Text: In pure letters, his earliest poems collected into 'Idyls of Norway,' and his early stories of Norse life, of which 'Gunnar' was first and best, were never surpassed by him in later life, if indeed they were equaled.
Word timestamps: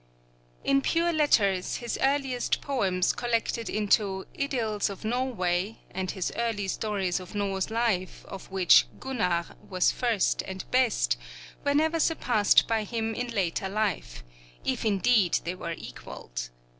In 0.63 0.81
pure 0.81 1.13
letters, 1.13 1.75
his 1.75 1.99
earliest 2.01 2.59
poems 2.59 3.13
collected 3.13 3.69
into 3.69 4.25
'Idyls 4.33 4.89
of 4.89 5.05
Norway,' 5.05 5.77
and 5.91 6.09
his 6.09 6.31
early 6.35 6.67
stories 6.69 7.19
of 7.19 7.35
Norse 7.35 7.69
life, 7.69 8.25
of 8.27 8.49
which 8.49 8.87
'Gunnar' 8.99 9.55
was 9.69 9.91
first 9.91 10.41
and 10.47 10.65
best, 10.71 11.17
were 11.63 11.75
never 11.75 11.99
surpassed 11.99 12.67
by 12.67 12.83
him 12.83 13.13
in 13.13 13.27
later 13.27 13.69
life, 13.69 14.23
if 14.65 14.85
indeed 14.85 15.37
they 15.43 15.53
were 15.53 15.75
equaled. 15.77 16.49